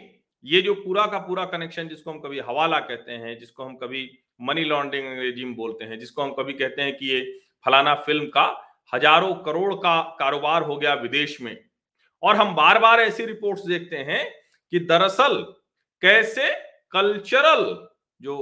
ये 0.45 0.61
जो 0.63 0.75
पूरा 0.75 1.05
का 1.07 1.19
पूरा 1.19 1.45
कनेक्शन 1.47 1.89
जिसको 1.89 2.11
हम 2.11 2.19
कभी 2.21 2.39
हवाला 2.41 2.79
कहते 2.81 3.13
हैं, 3.13 3.39
जिसको 3.39 3.65
हम 3.65 3.77
कभी 3.77 4.11
मनी 4.41 4.65
लॉन्ड्रिंग 4.65 5.07
रेजिम 5.19 5.55
बोलते 5.55 5.85
हैं, 5.85 5.99
जिसको 5.99 6.23
हम 6.23 6.33
कभी 6.33 6.53
कहते 6.53 6.83
हैं 6.83 6.97
कि 6.97 7.07
ये 7.07 7.21
फलाना 7.65 7.95
फ़िल्म 7.97 8.27
का 8.29 8.45
हज़ारों 8.93 9.35
करोड़ 9.45 9.75
का 9.77 10.01
कारोबार 10.19 10.63
हो 10.63 10.77
गया 10.77 10.95
विदेश 10.97 11.41
में। 11.41 11.57
और 12.23 12.37
हम 12.37 12.55
बार 12.55 12.79
बार 12.79 13.01
ऐसी 13.01 13.25
रिपोर्ट्स 13.27 13.67
देखते 13.67 13.97
हैं 13.99 14.25
कि 14.73 14.79
दरअसल 14.81 15.43
कैसे 16.03 16.51
कल्चरल 16.93 17.65
जो 18.21 18.37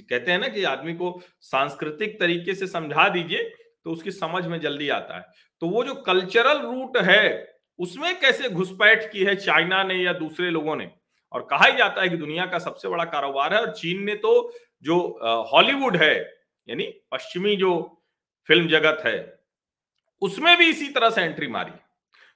कहते 0.00 0.30
हैं 0.32 0.38
ना 0.38 0.48
कि 0.48 0.64
आदमी 0.64 0.94
को 0.94 1.20
सांस्कृतिक 1.42 2.18
तरीके 2.20 2.54
से 2.54 2.66
समझा 2.66 3.08
दीजिए 3.08 3.52
तो 3.86 3.92
उसकी 3.92 4.10
समझ 4.10 4.46
में 4.46 4.60
जल्दी 4.60 4.88
आता 4.88 5.16
है। 5.16 5.24
तो 5.62 5.68
वो 5.68 5.84
जो 5.84 5.94
कल्चरल 6.02 6.60
रूट 6.60 6.96
है, 6.98 7.52
उसमें 7.78 8.18
कैसे 8.20 8.48
घुसपैठ 8.48 9.10
की 9.12 9.24
है 9.24 9.34
चाइना 9.36 9.82
ने 9.84 9.94
या 9.94 10.12
दूसरे 10.12 10.50
लोगों 10.50 10.76
ने? 10.76 10.90
और 11.32 11.46
कहा 11.50 11.66
ही 11.66 11.76
जाता 11.76 12.02
है 12.02 12.08
कि 12.08 12.16
दुनिया 12.16 12.46
का 12.46 12.58
सबसे 12.58 12.88
बड़ा 12.88 13.04
कारोबार 13.04 13.54
है 13.54 13.60
और 13.60 13.70
चीन 13.70 14.02
ने 14.04 14.14
तो 14.14 14.52
जो 14.84 14.98
हॉलीवुड 15.52 15.96
है, 15.96 16.14
यानी 16.68 16.84
पश्चिमी 17.12 17.56
जो 17.56 17.72
फ़िल्म 18.48 18.68
जगत 18.68 19.02
है, 19.06 19.38
उसमें 20.22 20.56
भी 20.58 20.68
इसी 20.70 20.88
तरह 20.88 21.10
से 21.10 21.22
एंट्री 21.22 21.48
मारी। 21.48 21.72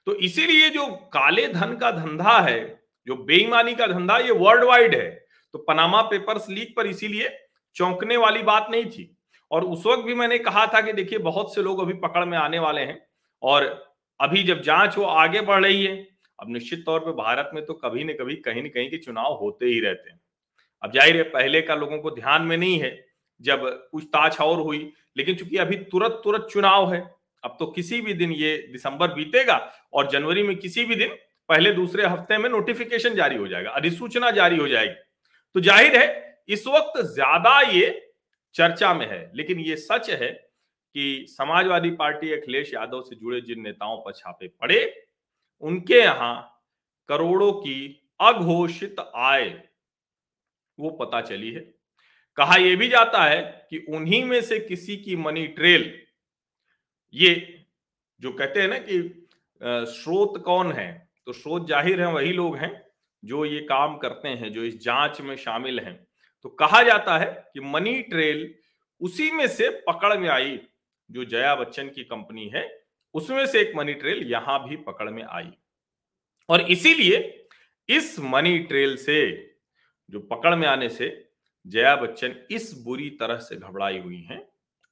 तो 0.07 0.13
इसीलिए 0.15 0.69
जो 0.69 0.85
काले 1.13 1.47
धन 1.47 1.75
का 1.75 1.91
धंधा 1.91 2.39
है, 2.39 2.59
जो 3.07 3.15
बेईमानी 3.15 3.75
का 3.75 3.87
धंधा, 3.87 4.17
ये 4.17 4.31
वर्ल्ड 4.31 4.63
वाइड 4.63 4.95
है। 4.95 5.09
तो 5.53 5.59
पनामा 5.59 6.01
पेपर्स 6.01 6.49
लीक 6.49 6.75
पर 6.77 6.87
इसीलिए 6.87 7.29
चौंकने 7.75 8.17
वाली 8.17 8.41
बात 8.43 8.67
नहीं 8.71 8.85
थी। 8.85 9.16
और 9.51 9.63
उस 9.65 9.85
वक्त 9.85 10.03
भी 10.03 10.13
मैंने 10.15 10.37
कहा 10.39 10.65
था 10.67 10.81
कि 10.81 10.93
देखिए, 10.93 11.19
बहुत 11.19 11.53
से 11.55 11.61
लोग 11.61 11.79
अभी 11.81 11.93
पकड़ 11.99 12.25
में 12.25 12.37
आने 12.37 12.59
वाले 12.59 12.81
हैं 12.81 12.99
और 13.43 13.63
अभी 14.19 14.43
जब 14.43 14.61
जाँच 14.61 14.97
वो 14.97 15.03
आगे 15.05 15.41
बढ़ 15.41 15.63
रही 15.63 15.83
है, 15.85 15.95
अब 16.39 16.49
निश्चित 16.49 16.83
तौर 16.85 16.99
पे 16.99 17.11
भारत 17.13 17.49
में 17.53 17.65
तो 17.65 17.73
कभी 17.75 18.03
न 18.03 18.13
कभी 18.13 18.35
कहीं 18.37 18.63
न 18.63 18.67
कहीं 18.67 18.89
के 18.89 18.97
चुनाव 18.97 19.33
होते 19.35 19.65
ही 19.65 19.79
रहते 19.79 20.09
हैं। 20.09 20.19
अब 20.83 20.91
ज़ाहिर 20.93 21.17
है, 21.17 21.23
पहले 21.23 21.61
का 21.61 21.75
लोगों 21.75 21.97
को 21.99 22.11
ध्यान 22.11 22.41
में 22.41 22.57
नहीं 22.57 22.79
है 22.79 22.91
जब 23.41 23.65
पूछताछ 23.91 24.39
और 24.41 24.59
हुई, 24.59 24.91
लेकिन 25.17 25.35
चूँकि 25.35 25.57
अभी 25.57 25.75
तुरंत 25.85 26.21
तुरंत 26.23 26.47
चुनाव 26.51 26.93
है, 26.93 26.99
अब 27.43 27.55
तो 27.59 27.65
किसी 27.67 28.01
भी 28.01 28.13
दिन 28.13 28.31
ये 28.33 28.55
दिसंबर 28.71 29.13
बीतेगा 29.13 29.57
और 29.93 30.09
जनवरी 30.09 30.43
में 30.43 30.55
किसी 30.57 30.85
भी 30.85 30.95
दिन 30.95 31.09
पहले 31.49 31.71
दूसरे 31.73 32.05
हफ़्ते 32.05 32.37
में 32.37 32.49
नोटिफिकेशन 32.49 33.15
जारी 33.15 33.35
हो 33.35 33.47
जाएगा, 33.47 33.69
अधिसूचना 33.71 34.31
जारी 34.31 34.57
हो 34.57 34.67
जाएगी। 34.67 34.93
तो 35.55 35.59
ज़ाहिर 35.61 35.95
है, 35.97 36.41
इस 36.49 36.65
वक्त 36.67 36.99
ज़्यादा 37.05 37.59
ये 37.61 37.87
चर्चा 38.57 38.93
में 38.93 39.05
है, 39.07 39.31
लेकिन 39.35 39.59
ये 39.59 39.75
सच 39.77 40.09
है 40.11 40.31
कि 40.31 41.25
समाजवादी 41.29 41.89
पार्टी 41.93 42.31
अखिलेश 42.33 42.73
यादव 42.73 43.01
से 43.01 43.15
जुड़े 43.15 43.41
जिन 43.41 43.61
नेताओं 43.61 43.97
पर 43.97 44.11
छापे 44.13 44.47
पड़े, 44.49 45.07
उनके 45.63 45.95
यहाँ 45.95 46.63
करोड़ों 47.09 47.51
की 47.53 48.03
अघोषित 48.19 48.95
आय, 48.99 49.49
वो 50.77 50.89
पता 50.91 51.21
चली 51.21 51.51
है। 51.51 51.59
कहा 52.37 52.55
यह 52.55 52.75
भी 52.77 52.87
जाता 52.87 53.23
है 53.23 53.41
कि 53.69 53.77
उन्हीं 53.89 54.23
में 54.25 54.41
से 54.41 54.59
किसी 54.59 54.97
की 54.97 55.15
मनी 55.15 55.45
ट्रेल 55.49 55.93
ये 57.13 57.35
जो 58.21 58.31
कहते 58.31 58.61
हैं 58.61 58.67
ना 58.67 58.77
कि 58.79 59.27
स्रोत 59.91 60.43
कौन 60.45 60.71
है 60.71 60.91
तो 61.27 61.33
स्रोत 61.33 61.67
ज़ाहिर 61.67 62.01
है 62.01 62.11
वही 62.13 62.33
लोग 62.33 62.57
हैं 62.57 62.71
जो 63.23 63.45
ये 63.45 63.59
काम 63.61 63.97
करते 63.97 64.29
हैं, 64.29 64.51
जो 64.53 64.63
इस 64.63 64.79
जाँच 64.81 65.21
में 65.21 65.35
शामिल 65.37 65.79
हैं। 65.79 66.06
तो 66.47 66.51
कहा 66.51 66.83
जाता 66.83 67.17
है 67.17 67.25
कि 67.53 67.59
मनी 67.59 68.01
ट्रेल 68.01 68.53
उसी 69.01 69.31
में 69.31 69.47
से 69.47 69.69
पकड़ 69.69 70.17
में 70.17 70.27
आई, 70.29 70.59
जो 71.09 71.25
जया 71.25 71.55
बच्चन 71.55 71.87
की 71.89 72.03
कंपनी 72.03 72.47
है, 72.49 72.85
उसमें 73.13 73.45
से 73.45 73.61
एक 73.61 73.71
मनी 73.75 73.93
ट्रेल 73.93 74.23
यहाँ 74.31 74.67
भी 74.67 74.75
पकड़ 74.75 75.09
में 75.09 75.23
आई। 75.23 75.51
और 76.49 76.61
इसीलिए 76.61 77.17
इस 77.89 78.19
मनी 78.19 78.59
ट्रेल 78.59 78.95
से, 78.97 79.17
जो 80.09 80.19
पकड़ 80.19 80.55
में 80.55 80.67
आने 80.67 80.89
से 80.89 81.09
जया 81.65 81.95
बच्चन 81.95 82.35
इस 82.51 82.71
बुरी 82.77 83.09
तरह 83.09 83.37
से 83.37 83.55
घबराई 83.55 83.99
हुई 83.99 84.21
हैं 84.21 84.41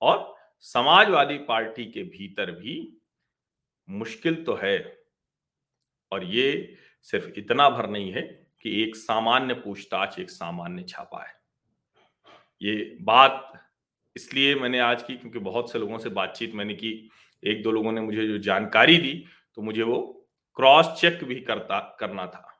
और 0.02 0.36
समाजवादी 0.60 1.38
पार्टी 1.38 1.86
के 1.86 2.04
भीतर 2.04 2.52
भी 2.52 2.76
मुश्किल 3.90 4.44
तो 4.44 4.56
है। 4.56 4.78
और 6.12 6.24
ये 6.24 6.78
सिर्फ़ 7.02 7.30
इतना 7.38 7.70
भर 7.70 7.90
नहीं 7.90 8.12
है 8.12 8.22
कि 8.62 8.84
एक 8.84 8.96
सामान्य 8.96 9.54
पूछताछ 9.54 10.20
एक 10.20 10.30
सामान्य 10.30 10.84
छापा 10.84 11.24
है। 11.24 11.45
ये 12.66 12.98
बात 13.02 13.52
इसलिए 14.16 14.56
मैंने 14.56 14.80
आज 14.82 15.02
की, 15.04 15.16
क्योंकि 15.16 15.40
बहुत 15.42 15.72
से 15.72 15.80
लोगों 15.80 15.98
से 15.98 16.10
बातचीत 16.12 16.54
मैंने 16.56 16.74
की। 16.76 16.92
एक 17.44 17.62
दो 17.64 17.72
लोगों 17.72 17.92
ने 17.92 18.02
मुझे 18.02 18.28
जो 18.28 18.38
जानकारी 18.40 18.98
दी 18.98 19.14
तो 19.58 19.62
मुझे 19.62 19.84
वो 19.84 19.98
क्रॉस 20.58 20.88
चेक 21.00 21.24
भी 21.24 21.36
करता, 21.42 21.80
करना 22.00 22.26
था। 22.28 22.52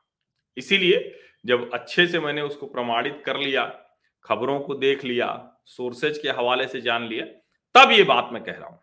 इसीलिए 0.58 1.00
जब 1.46 1.70
अच्छे 1.74 2.06
से 2.08 2.20
मैंने 2.20 2.42
उसको 2.42 2.66
प्रमाणित 2.68 3.22
कर 3.26 3.40
लिया, 3.40 3.64
खबरों 4.26 4.60
को 4.60 4.76
देख 4.76 5.04
लिया 5.06 5.28
सोर्सेज 5.68 6.18
के 6.18 6.30
हवाले 6.32 6.68
से 6.68 6.82
जान 6.82 7.08
लिया, 7.08 7.26
तब 7.76 7.92
ये 7.92 8.04
बात 8.06 8.30
मैं 8.34 8.44
कह 8.44 8.52
रहा 8.52 8.68
हूँ। 8.68 8.80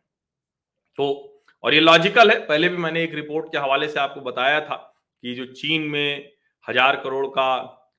तो 0.98 1.44
और 1.64 1.74
ये 1.74 1.80
लॉजिकल 1.80 2.30
है, 2.30 2.38
पहले 2.40 2.68
भी 2.68 2.76
मैंने 2.78 3.02
एक 3.04 3.14
रिपोर्ट 3.14 3.46
के 3.52 3.58
हवाले 3.58 3.88
से 3.88 4.00
आपको 4.00 4.20
बताया 4.22 4.60
था 4.60 4.76
कि 5.22 5.34
जो 5.34 5.44
चीन 5.46 5.82
में 5.82 6.30
हज़ार 6.64 6.96
करोड़ 6.96 7.26
का 7.28 7.48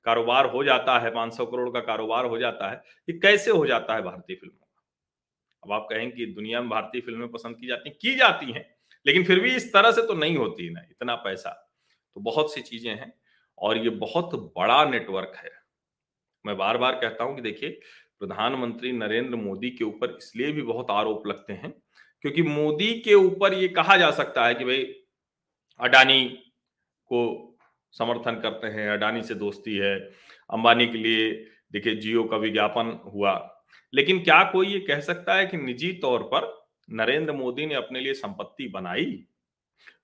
कारोबार 0.06 0.46
हो 0.46 0.64
जाता 0.64 0.98
है, 0.98 1.10
पाँच 1.10 1.36
सौ 1.36 1.46
करोड़ 1.46 1.68
का 1.70 1.80
कारोबार 1.80 2.26
हो 2.26 2.38
जाता 2.38 2.70
है, 2.70 2.82
ये 3.08 3.18
कैसे 3.20 3.50
हो 3.50 3.66
जाता 3.66 3.94
है 3.94 4.02
भारतीय 4.02 4.36
फ़िल्मों 4.36 4.56
का? 4.56 4.82
अब 5.62 5.72
आप 5.72 5.86
कहें 5.90 6.10
कि 6.12 6.26
दुनिया 6.26 6.60
में 6.60 6.70
भारतीय 6.70 7.00
फ़िल्में 7.00 7.28
पसंद 7.28 7.56
की 7.56 7.66
जाती 7.66 7.90
की 7.92 8.14
जाती 8.16 8.52
हैं, 8.52 8.66
लेकिन 9.06 9.24
फिर 9.24 9.40
भी 9.40 9.54
इस 9.56 9.72
तरह 9.72 9.92
से 9.92 10.02
तो 10.02 10.14
नहीं 10.14 10.36
होती 10.36 10.70
ना, 10.70 10.80
इतना 10.80 11.14
पैसा। 11.16 11.50
तो 12.16 12.20
बहुत 12.20 12.54
सी 12.54 12.60
चीज़ें 12.62 12.90
हैं 12.90 13.12
और 13.58 13.78
ये 13.78 13.90
बहुत 13.90 14.34
बड़ा 14.58 14.84
नेटवर्क 14.84 15.32
है। 15.36 15.50
मैं 16.44 16.56
बार 16.56 16.78
बार 16.78 16.94
कहता 16.94 17.24
हूँ 17.24 17.34
कि 17.36 17.42
देखिए, 17.42 17.70
प्रधानमंत्री 18.20 18.92
नरेंद्र 18.92 19.36
मोदी 19.36 19.70
के 19.70 19.84
ऊपर 19.84 20.16
इसलिए 20.18 20.52
भी 20.52 20.62
बहुत 20.62 20.90
आरोप 20.90 21.26
लगते 21.26 21.52
हैं, 21.52 21.70
क्योंकि 22.24 22.42
मोदी 22.42 22.92
के 23.00 23.14
ऊपर 23.14 23.54
ये 23.54 23.68
कहा 23.68 23.96
जा 23.96 24.10
सकता 24.10 24.46
है 24.46 24.54
कि 24.54 24.64
भाई, 24.64 24.84
अडानी 25.80 26.24
को 27.10 27.53
समर्थन 27.98 28.40
करते 28.40 28.66
हैं, 28.66 28.90
अडानी 28.90 29.22
से 29.22 29.34
दोस्ती 29.34 29.76
है, 29.76 30.00
अंबानी 30.50 30.86
के 30.86 30.98
लिए 30.98 31.32
देखिए 31.72 31.94
जियो 31.94 32.24
का 32.24 32.36
विज्ञापन 32.36 33.00
हुआ। 33.14 33.64
लेकिन 33.94 34.22
क्या 34.22 34.44
कोई 34.44 34.66
ये 34.66 34.80
कह 34.80 35.00
सकता 35.00 35.34
है 35.34 35.46
कि 35.46 35.56
निजी 35.56 35.92
तौर 35.92 36.22
पर 36.22 36.66
नरेंद्र 36.90 37.32
मोदी 37.32 37.66
ने 37.66 37.74
अपने 37.74 38.00
लिए 38.00 38.14
संपत्ति 38.14 38.68
बनाई? 38.68 39.24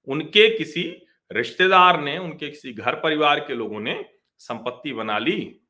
उनके 0.09 0.59
किसी 0.59 1.07
रिश्तेदार 1.33 2.01
ने, 2.01 2.19
उनके 2.19 2.49
किसी 2.49 2.73
घर 2.73 2.95
परिवार 2.95 3.41
के 3.41 3.55
लोगों 3.55 3.81
ने 3.81 4.05
संपत्ति 4.39 4.93
बना 4.93 5.19
ली? 5.19 5.61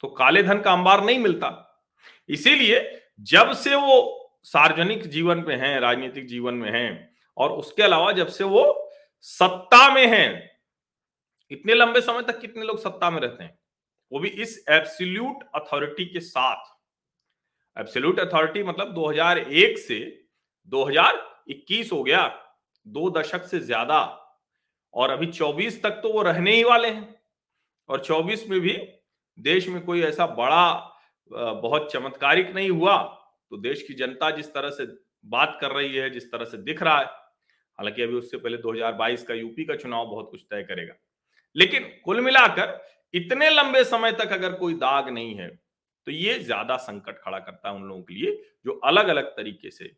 तो 0.00 0.08
काले 0.08 0.42
धन 0.42 0.60
का 0.60 0.72
अंबार 0.72 1.04
नहीं 1.04 1.18
मिलता। 1.18 1.80
इसीलिए 2.28 3.02
जब 3.20 3.52
से 3.52 3.74
वो 3.74 4.24
सार्वजनिक 4.42 5.06
जीवन 5.06 5.44
में 5.48 5.56
हैं, 5.56 5.80
राजनीतिक 5.80 6.26
जीवन 6.26 6.54
में 6.54 6.70
हैं, 6.70 7.14
और 7.36 7.50
उसके 7.50 7.82
अलावा 7.82 8.12
जब 8.12 8.26
से 8.26 8.44
वो 8.44 8.90
सत्ता 9.20 9.94
में 9.94 10.06
हैं 10.06 10.57
इतने 11.50 11.74
लंबे 11.74 12.00
समय 12.00 12.22
तक 12.22 12.40
कितने 12.40 12.64
लोग 12.64 12.78
सत्ता 12.78 13.10
में 13.10 13.20
रहते 13.20 13.44
हैं? 13.44 13.58
वो 14.12 14.20
भी 14.20 14.28
इस 14.28 14.64
एब्सोल्यूट 14.70 15.44
अथॉरिटी 15.54 16.04
के 16.04 16.20
साथ। 16.20 16.74
एब्सोल्यूट 17.76 18.20
अथॉरिटी 18.20 18.62
मतलब 18.62 18.92
2001 18.94 19.78
से 19.78 19.98
2021 20.72 21.92
हो 21.92 22.02
गया, 22.02 22.26
दो 22.86 23.10
दशक 23.10 23.44
से 23.44 23.60
ज़्यादा। 23.60 24.00
और 24.94 25.10
अभी 25.10 25.26
24 25.26 25.82
तक 25.82 26.00
तो 26.02 26.12
वो 26.12 26.22
रहने 26.22 26.52
ही 26.52 26.62
वाले 26.64 26.88
हैं। 26.88 27.14
और 27.88 28.00
24 28.00 28.48
में 28.48 28.60
भी 28.60 28.76
देश 29.38 29.68
में 29.68 29.80
कोई 29.84 30.02
ऐसा 30.02 30.26
बड़ा 30.26 30.94
बहुत 31.30 31.92
चमत्कारिक 31.92 32.54
नहीं 32.54 32.70
हुआ। 32.70 32.96
तो 33.52 33.56
देश 33.56 33.82
की 33.82 33.94
जनता 33.94 34.30
जिस 34.30 34.52
तरह 34.54 34.70
से 34.70 34.86
बात 35.26 35.58
कर 35.60 35.72
रही 35.72 35.94
है, 35.96 36.10
जिस 36.10 36.30
तरह 36.32 36.44
से 36.44 36.58
दिख 36.58 36.82
रहा 36.82 36.98
है, 36.98 37.04
हालाँकि 37.04 38.02
अभी 38.02 38.14
उससे 38.14 38.36
पहले 38.36 38.56
2022 38.56 39.22
का 39.22 39.34
यूपी 39.34 39.64
का 39.64 39.76
चुनाव 39.76 40.06
बहुत 40.06 40.28
कुछ 40.30 40.42
तय 40.50 40.62
करेगा। 40.62 40.94
लेकिन 41.58 41.92
कुल 42.04 42.20
मिलाकर 42.20 42.78
इतने 43.14 43.50
लंबे 43.50 43.84
समय 43.84 44.12
तक 44.12 44.32
अगर 44.32 44.52
कोई 44.52 44.74
दाग 44.74 45.08
नहीं 45.08 45.34
है 45.34 45.48
तो 46.06 46.12
ये 46.12 46.38
ज़्यादा 46.38 46.76
संकट 46.76 47.18
खड़ा 47.18 47.38
करता 47.38 47.68
है 47.68 47.74
उन 47.74 47.82
लोगों 47.82 48.02
के 48.02 48.14
लिए, 48.14 48.32
जो 48.66 48.72
अलग 48.84 49.08
अलग 49.08 49.26
तरीके 49.26 49.70
से 49.70 49.90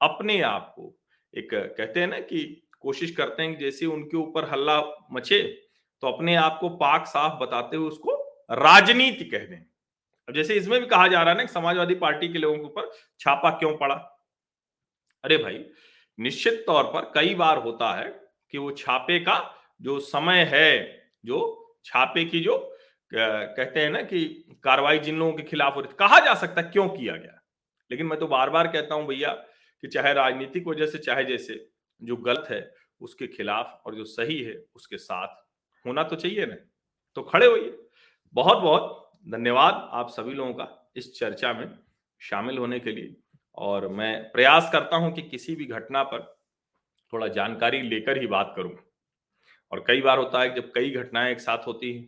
अपने 0.00 0.40
आप 0.40 0.72
को 0.76 0.94
एक 1.34 1.48
कहते 1.54 2.00
हैं 2.00 2.06
ना 2.06 2.18
कि 2.18 2.68
कोशिश 2.80 3.10
करते 3.10 3.42
हैं 3.42 3.58
जैसे 3.58 3.86
उनके 3.86 4.16
ऊपर 4.16 4.48
हल्ला 4.50 4.80
मचे 5.12 5.42
तो 6.02 6.08
अपने 6.08 6.34
आप 6.34 6.58
को 6.60 6.68
पाक 6.68 7.06
साफ़ 7.06 7.38
बताते 7.42 7.76
हुए 7.76 7.88
उसको 7.88 8.16
राजनीति 8.52 9.24
कह 9.24 9.44
दें। 9.46 9.58
अब 10.28 10.34
जैसे 10.34 10.54
इसमें 10.54 10.80
भी 10.80 10.86
कहा 10.86 11.06
जा 11.08 11.22
रहा 11.22 11.34
है 11.34 11.38
ना 11.38 11.46
समाजवादी 11.46 11.94
पार्टी 11.94 12.28
के 12.28 12.38
लोगों 12.38 12.58
के 12.58 12.64
ऊपर 12.64 12.90
छापा 13.20 13.50
क्यों 13.50 13.76
पड़ा? 13.76 13.94
अरे 15.24 15.36
भाई, 15.36 15.64
निश्चित 16.18 16.62
तौर 16.66 16.84
पर 16.84 17.10
कई 17.14 17.34
बार 17.34 17.58
होता 17.58 17.92
है 17.94 18.08
कि 18.52 18.58
वो 18.58 18.70
छापे 18.72 19.18
का 19.20 19.38
जो 19.82 19.98
समय 20.00 20.44
है 20.52 21.01
जो 21.24 21.38
छापे 21.84 22.24
की 22.24 22.40
जो 22.40 22.56
कहते 23.12 23.80
हैं 23.80 23.90
ना 23.90 24.02
कि 24.02 24.24
कार्रवाई 24.64 24.98
जिन 24.98 25.18
लोगों 25.18 25.32
के 25.32 25.42
खिलाफ 25.42 25.76
हो 25.76 25.80
रही 25.80 25.94
कहा 25.98 26.18
जा 26.20 26.34
सकता 26.34 26.62
क्यों 26.62 26.88
किया 26.88 27.16
गया? 27.16 27.40
लेकिन 27.90 28.06
मैं 28.06 28.18
तो 28.18 28.26
बार 28.26 28.50
बार 28.50 28.66
कहता 28.66 28.94
हूँ 28.94 29.06
भैया 29.06 29.32
कि 29.82 29.88
चाहे 29.88 30.12
राजनीतिक 30.12 30.66
वजह 30.66 30.86
से, 30.86 30.98
चाहे 30.98 31.24
जैसे 31.24 31.68
जो 32.02 32.16
गलत 32.16 32.46
है, 32.50 32.74
उसके 33.00 33.26
खिलाफ 33.26 33.82
और 33.86 33.94
जो 33.94 34.04
सही 34.04 34.38
है, 34.42 34.54
उसके 34.74 34.98
साथ 34.98 35.36
होना 35.84 36.02
तो 36.02 36.16
चाहिए 36.16 36.46
ना। 36.46 36.56
तो 37.16 37.22
खड़े 37.22 37.46
होइए। 37.46 37.78
बहुत 38.34 38.58
बहुत 38.58 39.10
धन्यवाद 39.28 39.88
आप 39.92 40.08
सभी 40.08 40.34
लोगों 40.34 40.52
का 40.54 40.92
इस 40.96 41.12
चर्चा 41.18 41.52
में 41.52 41.68
शामिल 42.20 42.58
होने 42.58 42.78
के 42.80 42.92
लिए। 42.92 43.16
और 43.58 43.88
मैं 43.88 44.22
प्रयास 44.32 44.70
करता 44.72 44.96
हूँ 44.96 45.12
कि 45.12 45.22
किसी 45.22 45.54
भी 45.56 45.64
घटना 45.64 46.02
पर 46.02 46.22
थोड़ा 47.12 47.28
जानकारी 47.28 47.82
लेकर 47.82 48.20
ही 48.20 48.26
बात 48.26 48.52
करूँ। 48.56 48.76
और 49.72 49.84
कई 49.86 50.00
बार 50.02 50.18
होता 50.18 50.40
है 50.40 50.54
जब 50.54 50.70
कई 50.74 50.90
घटनाएँ 50.92 51.32
एक 51.32 51.40
साथ 51.40 51.66
होती 51.66 51.92
हैं 51.92 52.04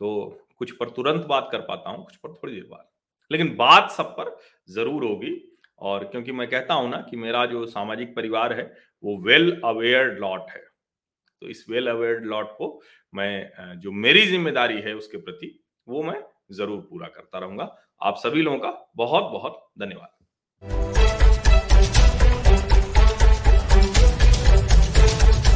तो 0.00 0.40
कुछ 0.58 0.70
पर 0.72 0.88
तुरंत 0.90 1.24
बात 1.26 1.48
कर 1.52 1.60
पाता 1.62 1.90
हूँ, 1.90 2.04
कुछ 2.04 2.16
पर 2.16 2.32
थोड़ी 2.32 2.54
देर 2.54 2.66
बाद। 2.70 2.88
लेकिन 3.30 3.54
बात 3.56 3.90
सब 3.90 4.10
पर 4.10 4.36
ज़रूर 4.70 5.04
होगी 5.04 5.32
और 5.80 6.04
क्योंकि 6.04 6.32
मैं 6.32 6.48
कहता 6.48 6.74
हूँ 6.74 6.90
ना 6.90 6.96
कि 7.00 7.16
मेरा 7.16 7.44
जो 7.46 7.64
सामाजिक 7.66 8.14
परिवार 8.16 8.52
है, 8.52 8.64
वो 9.04 9.16
वेल 9.20 9.50
अवेयर 9.64 10.16
लॉट 10.18 10.50
है। 10.50 10.62
तो 11.42 11.48
इस 11.48 11.64
वेल 11.70 11.88
अवेयर 11.90 12.20
लॉट 12.22 12.50
को 12.56 12.80
मैं 13.12 13.78
जो 13.80 13.92
मेरी 13.92 14.26
ज़िम्मेदारी 14.26 14.80
है 14.80 14.94
उसके 14.94 15.18
प्रति, 15.18 15.58
वो 15.86 16.02
मैं 16.02 16.22
ज़रूर 16.52 16.80
पूरा 16.80 17.08
करता 17.08 17.38
रहूँगा। 17.38 17.74
आप 18.02 18.16
सभी 18.18 18.42
लोगों 18.42 18.58
का 18.58 18.70
बहुत 18.96 19.30
बहुत 19.32 19.66
धन्यवाद। 19.78 21.03